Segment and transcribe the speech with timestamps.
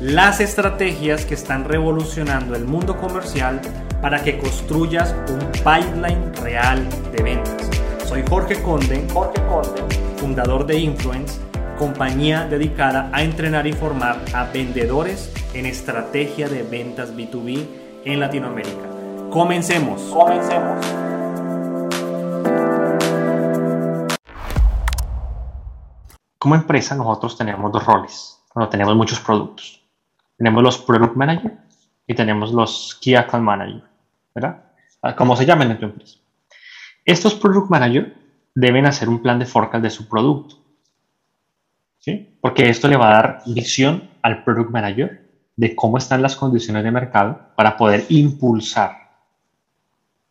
[0.00, 3.62] las estrategias que están revolucionando el mundo comercial
[4.02, 7.70] para que construyas un pipeline real de ventas.
[8.06, 9.82] Soy Jorge Conde, Jorge Conde,
[10.18, 11.40] fundador de Influence,
[11.78, 17.66] compañía dedicada a entrenar y formar a vendedores en estrategia de ventas B2B
[18.04, 18.90] en Latinoamérica.
[19.30, 20.02] Comencemos.
[20.02, 20.86] Comencemos.
[26.38, 29.85] Como empresa nosotros tenemos dos roles cuando tenemos muchos productos.
[30.36, 31.52] Tenemos los Product Manager
[32.06, 33.82] y tenemos los Key Account Manager,
[34.34, 34.64] ¿verdad?
[35.02, 36.18] Ah, como se llaman en tu empresa.
[37.04, 38.14] Estos Product Manager
[38.54, 40.56] deben hacer un plan de forecast de su producto.
[41.98, 42.38] ¿Sí?
[42.40, 46.84] Porque esto le va a dar visión al Product Manager de cómo están las condiciones
[46.84, 49.06] de mercado para poder impulsar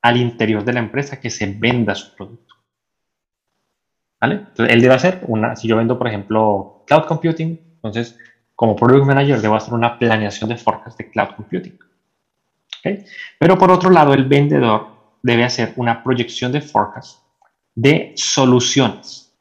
[0.00, 2.54] al interior de la empresa que se venda su producto.
[4.20, 4.34] ¿Vale?
[4.36, 8.18] Entonces, él debe hacer una, si yo vendo, por ejemplo, cloud computing, entonces
[8.58, 11.78] como Product Manager debo hacer una planeación de forecast de Cloud Computing.
[13.38, 14.88] Pero por otro lado, el vendedor
[15.22, 17.20] debe hacer una proyección de forecast
[17.76, 19.32] de soluciones,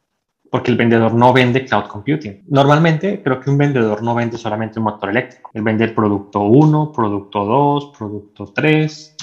[0.51, 2.43] porque el vendedor no vende Cloud Computing.
[2.49, 6.41] Normalmente creo que un vendedor no vende solamente un motor eléctrico, él vende el producto
[6.41, 9.15] 1, producto 2, producto 3,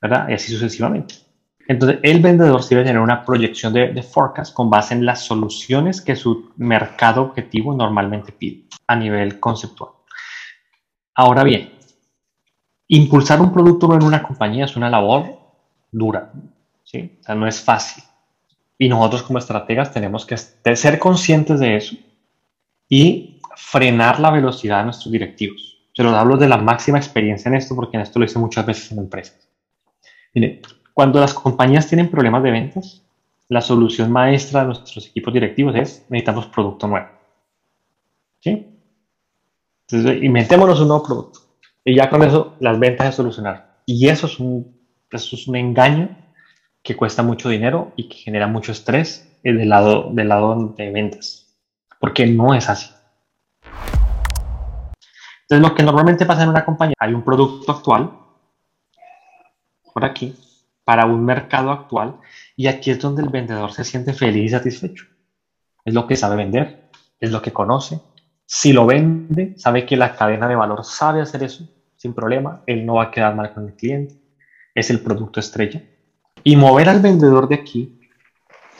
[0.00, 0.28] ¿verdad?
[0.28, 1.16] Y así sucesivamente.
[1.70, 6.00] Entonces, el vendedor debe tener una proyección de, de forecast con base en las soluciones
[6.00, 9.92] que su mercado objetivo normalmente pide a nivel conceptual.
[11.14, 11.72] Ahora bien,
[12.88, 15.38] impulsar un producto en una compañía es una labor
[15.92, 16.32] dura,
[16.82, 17.18] ¿sí?
[17.20, 18.02] O sea, no es fácil.
[18.76, 20.38] Y nosotros como estrategas tenemos que
[20.74, 21.94] ser conscientes de eso
[22.88, 25.86] y frenar la velocidad de nuestros directivos.
[25.94, 28.66] Se los hablo de la máxima experiencia en esto porque en esto lo hice muchas
[28.66, 29.48] veces en empresas.
[30.34, 30.62] Mire,
[30.94, 33.02] cuando las compañías tienen problemas de ventas,
[33.48, 37.08] la solución maestra de nuestros equipos directivos es necesitamos producto nuevo.
[38.40, 38.66] ¿Sí?
[39.88, 41.40] Entonces, inventémonos un nuevo producto.
[41.84, 43.62] Y ya con eso las ventas se solucionaron.
[43.86, 44.76] Y eso es un,
[45.10, 46.16] eso es un engaño
[46.82, 51.56] que cuesta mucho dinero y que genera mucho estrés del lado, del lado de ventas.
[51.98, 52.90] Porque no es así.
[55.42, 58.12] Entonces, lo que normalmente pasa en una compañía, hay un producto actual,
[59.92, 60.36] por aquí,
[60.90, 62.16] para un mercado actual,
[62.56, 65.06] y aquí es donde el vendedor se siente feliz y satisfecho.
[65.84, 66.90] Es lo que sabe vender,
[67.20, 68.00] es lo que conoce,
[68.44, 72.84] si lo vende, sabe que la cadena de valor sabe hacer eso sin problema, él
[72.84, 74.16] no va a quedar mal con el cliente,
[74.74, 75.80] es el producto estrella.
[76.42, 78.00] Y mover al vendedor de aquí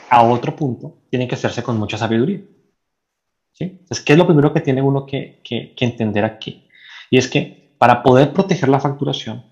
[0.09, 2.41] a otro punto tiene que hacerse con mucha sabiduría.
[3.53, 3.63] ¿Sí?
[3.63, 6.67] Entonces, ¿qué es lo primero que tiene uno que, que, que entender aquí?
[7.09, 9.45] Y es que para poder proteger la facturación,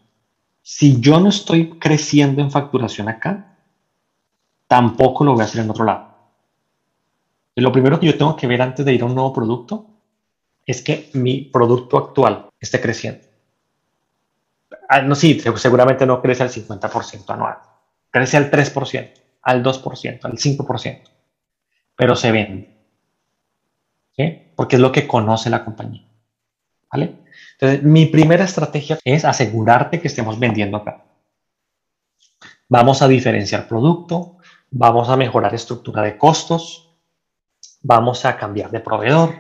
[0.72, 3.58] si yo no estoy creciendo en facturación acá,
[4.68, 6.14] tampoco lo voy a hacer en otro lado.
[7.56, 9.88] Lo primero que yo tengo que ver antes de ir a un nuevo producto
[10.68, 13.26] es que mi producto actual esté creciendo.
[14.88, 17.58] Ah, no, sí, seguramente no crece al 50% anual,
[18.12, 21.02] crece al 3%, al 2%, al 5%,
[21.96, 22.78] pero se vende.
[24.16, 24.52] ¿sí?
[24.56, 26.06] Porque es lo que conoce la compañía.
[26.92, 27.16] ¿Vale?
[27.60, 31.04] Entonces, mi primera estrategia es asegurarte que estemos vendiendo acá.
[32.70, 34.38] Vamos a diferenciar producto,
[34.72, 36.90] vamos a mejorar estructura de costos,
[37.82, 39.36] vamos a cambiar de proveedor,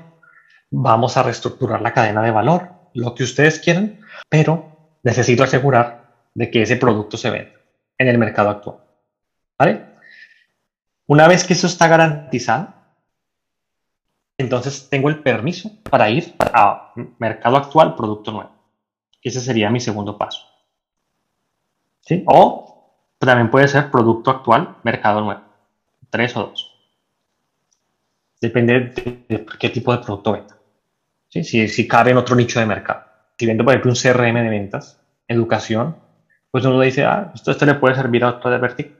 [0.69, 6.51] vamos a reestructurar la cadena de valor, lo que ustedes quieran, pero necesito asegurar de
[6.51, 7.59] que ese producto se venda
[7.97, 8.77] en el mercado actual.
[9.57, 9.85] ¿Vale?
[11.07, 12.73] Una vez que eso está garantizado,
[14.39, 18.51] entonces tengo el permiso para ir a mercado actual, producto nuevo.
[19.21, 20.41] Ese sería mi segundo paso.
[22.01, 22.23] ¿Sí?
[22.25, 25.41] O también puede ser producto actual, mercado nuevo.
[26.09, 26.73] Tres o dos.
[28.41, 28.93] Depende
[29.27, 30.59] de qué tipo de producto venda
[31.29, 33.03] si, si cabe en otro nicho de mercado.
[33.37, 35.95] Si vendo, por ejemplo, un CRM de ventas, educación,
[36.51, 38.95] pues uno dice, ah, esto, esto le puede servir a otro de vertical.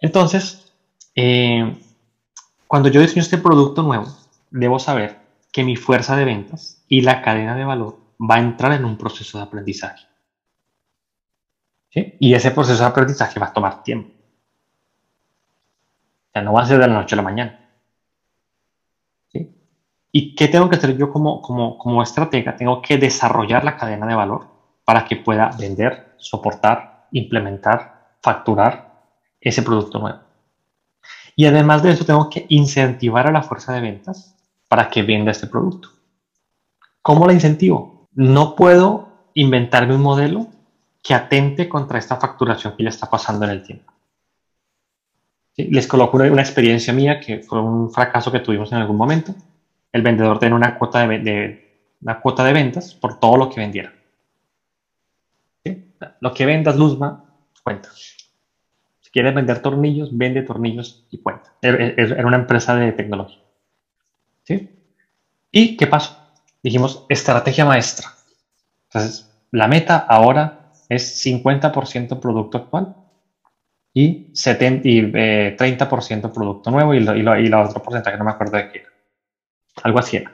[0.00, 0.72] Entonces,
[1.14, 1.76] eh,
[2.72, 4.06] cuando yo diseño este producto nuevo,
[4.50, 5.18] debo saber
[5.52, 8.96] que mi fuerza de ventas y la cadena de valor va a entrar en un
[8.96, 10.06] proceso de aprendizaje.
[11.92, 14.08] Y ese proceso de aprendizaje va a tomar tiempo.
[16.28, 17.60] O sea, no va a ser de la noche a la mañana.
[20.10, 22.56] ¿Y qué tengo que hacer yo como, como, como estratega?
[22.56, 24.46] Tengo que desarrollar la cadena de valor
[24.86, 28.94] para que pueda vender, soportar, implementar, facturar
[29.42, 30.31] ese producto nuevo.
[31.36, 34.36] Y además de eso, tengo que incentivar a la fuerza de ventas
[34.68, 35.90] para que venda este producto.
[37.00, 38.08] ¿Cómo la incentivo?
[38.12, 40.46] No puedo inventarme un modelo
[41.02, 43.92] que atente contra esta facturación que ya está pasando en el tiempo.
[45.56, 49.34] Les coloco una, experiencia mía que fue un fracaso que tuvimos en algún momento.
[49.92, 53.92] El vendedor tiene una cuota de, una cuota de ventas por todo lo que vendiera.
[56.20, 57.24] Lo que vendas, Luzma,
[57.62, 57.90] cuenta.
[59.12, 61.52] Quieres vender tornillos, vende tornillos y cuenta.
[61.60, 63.42] Era una empresa de tecnología.
[64.44, 64.68] ¿Sí?
[65.50, 66.16] ¿Y qué pasó?
[66.62, 68.08] Dijimos, estrategia maestra.
[68.88, 72.94] Entonces, la meta ahora es 50% producto actual
[73.92, 78.68] y, 70, y 30% eh, producto nuevo y, la otro porcentaje no me acuerdo de
[78.68, 78.88] qué era.
[79.82, 80.32] Algo así era.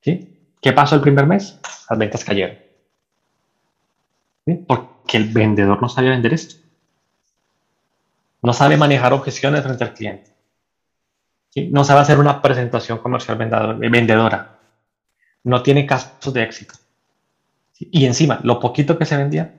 [0.00, 0.54] ¿Sí?
[0.60, 1.58] ¿Qué pasó el primer mes?
[1.88, 2.56] Las ventas cayeron.
[4.46, 4.54] ¿Sí?
[4.66, 6.59] Porque el vendedor no sabía vender esto.
[8.42, 10.30] No sabe manejar objeciones frente al cliente.
[11.70, 14.60] No sabe hacer una presentación comercial vendedora
[15.44, 16.74] no tiene casos de éxito.
[17.78, 19.54] Y encima, lo poquito que se vendía,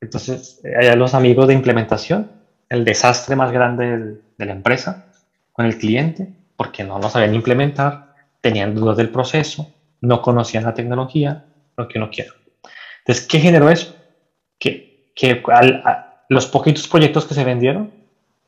[0.00, 2.30] entonces allá los amigos de implementación,
[2.68, 5.06] el desastre más grande de la empresa
[5.52, 10.74] con el cliente, porque no lo sabían implementar, tenían dudas del proceso, no conocían la
[10.74, 11.44] tecnología,
[11.76, 12.32] lo que uno quiera.
[12.98, 13.96] Entonces, ¿qué generó eso?
[14.58, 15.42] Que, que
[16.28, 17.92] los poquitos proyectos que se vendieron,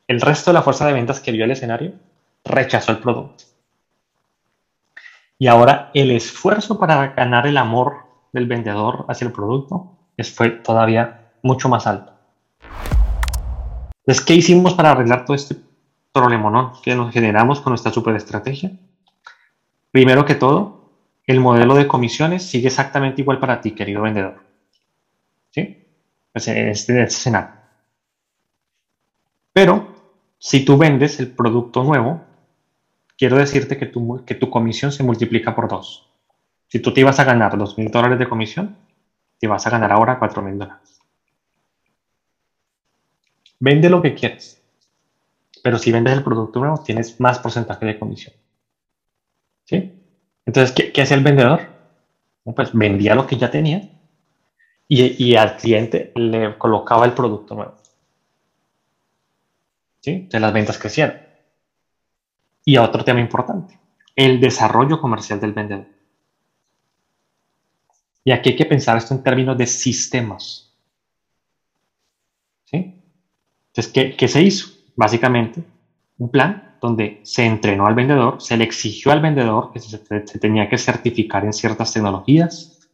[0.09, 1.93] el resto de la fuerza de ventas que vio el escenario
[2.45, 3.45] rechazó el producto.
[5.39, 9.97] Y ahora el esfuerzo para ganar el amor del vendedor hacia el producto
[10.35, 12.13] fue todavía mucho más alto.
[14.01, 15.57] Entonces, ¿qué hicimos para arreglar todo este
[16.13, 18.73] problemón que nos generamos con nuestra superestrategia?
[19.93, 20.91] Primero que todo,
[21.27, 24.43] el modelo de comisiones sigue exactamente igual para ti, querido vendedor.
[25.51, 25.87] ¿Sí?
[26.33, 27.51] Este, este escenario.
[29.53, 29.98] Pero,
[30.39, 32.23] si tú vendes el producto nuevo,
[33.17, 36.09] quiero decirte que tu, que tu comisión se multiplica por dos.
[36.69, 38.77] Si tú te ibas a ganar dos mil dólares de comisión,
[39.39, 41.01] te vas a ganar ahora cuatro mil dólares.
[43.61, 44.63] Vende lo que quieres,
[45.65, 48.35] pero si vendes el producto nuevo, tienes más porcentaje de comisión.
[49.65, 49.93] ¿Sí?
[50.47, 51.61] Entonces, ¿qué, qué hacía el vendedor?
[52.45, 53.83] Pues vendía lo que ya tenía
[54.87, 57.75] y, y al cliente le colocaba el producto nuevo.
[60.05, 61.21] Entonces las ventas crecían.
[62.65, 63.79] Y otro tema importante,
[64.15, 65.87] el desarrollo comercial del vendedor.
[68.25, 70.77] Y aquí hay que pensar esto en términos de sistemas.
[72.65, 73.03] ¿Sí?
[73.69, 74.69] Entonces, ¿qué, ¿qué, se hizo?
[74.97, 75.63] Básicamente,
[76.19, 79.99] un plan donde se entrenó al vendedor, se le exigió al vendedor que se,
[80.39, 82.91] tenía que certificar en ciertas tecnologías.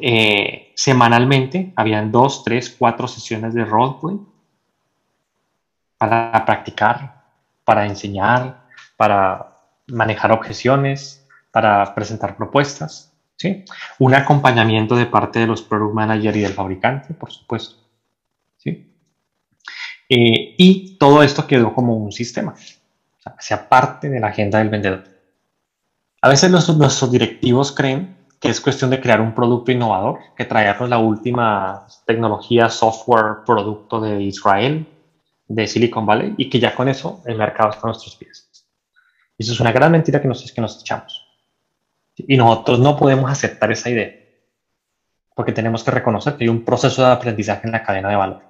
[0.00, 4.18] Eh, semanalmente, habían dos, tres, cuatro sesiones de roleplay
[5.98, 7.18] para practicar
[7.68, 8.64] para enseñar,
[8.96, 9.58] para
[9.88, 13.12] manejar objeciones, para presentar propuestas.
[13.36, 13.62] ¿sí?
[13.98, 17.76] Un acompañamiento de parte de los product manager y del fabricante, por supuesto.
[18.56, 18.90] ¿sí?
[20.08, 22.54] Eh, y todo esto quedó como un sistema,
[23.26, 25.04] o sea, parte de la agenda del vendedor.
[26.22, 30.88] A veces nuestros, directivos creen que es cuestión de crear un producto innovador, que traernos
[30.88, 34.86] la última tecnología, software, producto de Israel,
[35.48, 38.48] de Silicon Valley y que ya con eso el mercado está a nuestros pies.
[39.36, 41.26] Y eso es una gran mentira que nos, que nos echamos.
[42.16, 44.12] Y nosotros no podemos aceptar esa idea,
[45.34, 48.42] porque tenemos que reconocer que hay un proceso de aprendizaje en la cadena de valor.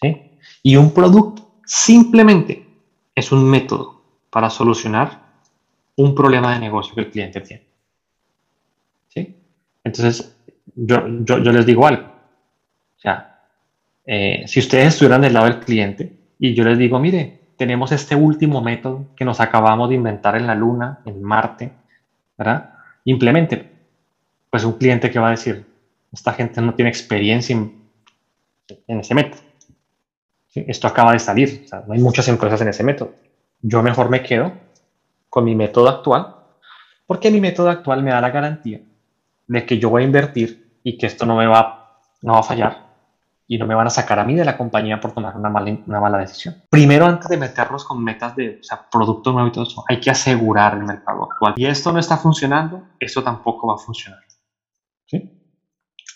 [0.00, 0.38] ¿Sí?
[0.62, 2.66] Y un producto simplemente
[3.14, 5.20] es un método para solucionar
[5.96, 7.66] un problema de negocio que el cliente tiene.
[9.08, 9.36] ¿Sí?
[9.84, 10.34] Entonces,
[10.74, 12.04] yo, yo, yo les digo algo.
[12.04, 13.31] O sea,
[14.04, 18.16] eh, si ustedes estuvieran del lado del cliente y yo les digo, mire, tenemos este
[18.16, 21.72] último método que nos acabamos de inventar en la Luna, en Marte,
[22.36, 22.74] ¿verdad?
[23.04, 23.70] Implemente.
[24.50, 25.64] Pues un cliente que va a decir,
[26.12, 29.40] esta gente no tiene experiencia en, ese método.
[30.54, 33.14] Esto acaba de salir, no hay muchas empresas en ese método.
[33.62, 34.52] Yo mejor me quedo
[35.30, 36.34] con mi método actual,
[37.06, 38.80] porque mi método actual me da la garantía
[39.46, 42.42] de que yo voy a invertir y que esto no me va, no va a
[42.42, 42.81] fallar
[43.52, 45.76] y no me van a sacar a mí de la compañía por tomar una mala,
[45.86, 46.62] una mala decisión.
[46.70, 50.00] Primero, antes de meternos con metas de o sea, producto nuevo y todo eso, hay
[50.00, 51.52] que asegurar el mercado actual.
[51.56, 54.20] Y esto no está funcionando, esto tampoco va a funcionar.
[55.04, 55.30] ¿Sí?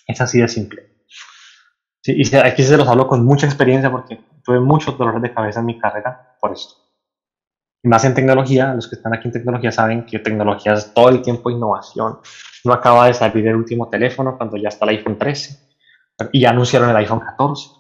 [0.07, 1.05] Es así de simple.
[2.01, 5.61] Sí, y aquí se los hablo con mucha experiencia porque tuve muchos dolores de cabeza
[5.61, 6.75] en mi carrera por esto.
[7.83, 11.11] Y más en tecnología, los que están aquí en tecnología saben que tecnología es todo
[11.11, 12.19] el tiempo innovación.
[12.65, 15.66] No acaba de salir el último teléfono cuando ya está el iPhone 13
[16.33, 17.71] y ya anunciaron el iPhone 14,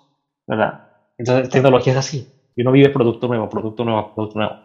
[0.46, 0.86] ¿verdad?
[1.18, 2.32] Entonces, tecnología es así.
[2.54, 4.56] Y uno vive producto nuevo, producto nuevo, producto nuevo.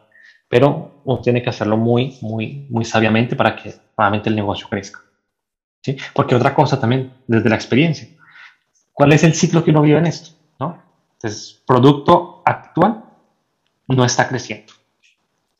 [0.48, 5.00] Pero uno tiene que hacerlo muy, muy, muy sabiamente para que nuevamente el negocio crezca.
[5.82, 5.98] ¿Sí?
[6.14, 8.08] Porque otra cosa también, desde la experiencia,
[8.94, 10.38] ¿cuál es el ciclo que uno vive en esto?
[10.60, 10.82] ¿no?
[11.14, 13.04] Entonces, producto actual
[13.88, 14.74] no está creciendo.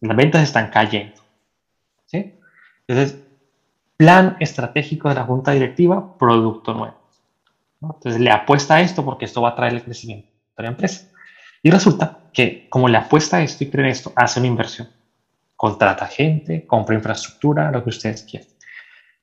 [0.02, 1.22] Las ventas están cayendo.
[2.06, 2.36] ¿sí?
[2.88, 3.24] Entonces,
[3.98, 7.01] plan estratégico de la junta directiva, producto nuevo.
[7.82, 11.08] Entonces, le apuesta a esto porque esto va a traer el crecimiento de la empresa.
[11.64, 14.90] Y resulta que como le apuesta a esto y cree en esto, hace una inversión.
[15.56, 18.48] Contrata gente, compra infraestructura, lo que ustedes quieran.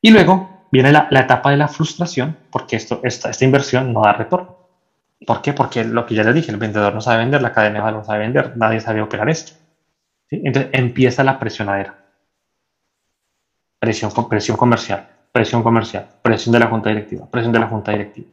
[0.00, 4.12] Y luego viene la, etapa de la frustración porque esto, esta, esta inversión no da
[4.12, 4.56] retorno.
[5.26, 5.52] ¿Por qué?
[5.52, 8.00] Porque lo que ya les dije, el vendedor no sabe vender, la cadena de valor
[8.00, 9.52] no sabe vender, nadie sabe operar esto.
[10.30, 11.98] Entonces empieza la presionadera.
[13.80, 18.28] Presión, presión comercial, presión comercial, presión de la junta directiva, presión de la junta directiva.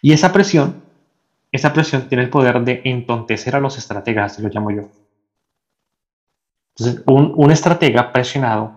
[0.00, 0.82] Y esa presión
[1.52, 4.88] esa presión tiene el poder de entontecer a los estrategas, lo llamo yo.
[6.74, 8.72] Entonces, un, estratega presionado,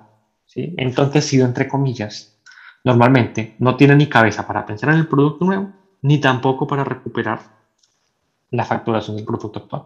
[0.46, 0.76] ¿sí?
[0.78, 2.38] entontecido entre comillas,
[2.84, 7.40] normalmente no tiene ni cabeza para pensar en el producto nuevo, ni tampoco para recuperar
[8.52, 9.84] la facturación del producto actual.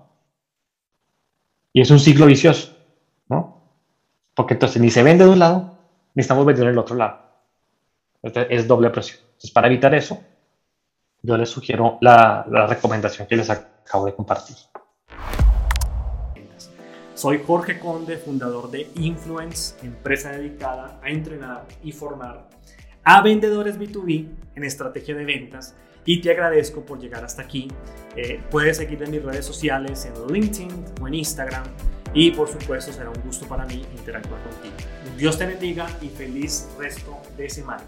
[1.71, 2.75] Y es un ciclo vicioso,
[3.29, 3.62] ¿no?
[4.33, 5.77] Porque entonces ni se vende de un lado,
[6.15, 7.28] ni estamos vendiendo en el otro lado.
[8.21, 9.19] Es doble presión.
[9.21, 10.21] Entonces, para evitar eso,
[11.21, 14.55] yo les sugiero la, recomendación que les acabo de compartir.
[17.13, 22.47] Soy Jorge Conde, fundador de Influence, empresa dedicada a entrenar y formar
[23.03, 25.75] a vendedores B2B en estrategia de ventas.
[26.05, 27.67] Y te agradezco por llegar hasta aquí.
[28.15, 31.63] Eh, puedes seguirme en mis redes sociales, en LinkedIn o en Instagram.
[32.13, 34.75] Y por supuesto será un gusto para mí interactuar contigo.
[35.17, 37.83] Dios te bendiga y feliz resto de semana.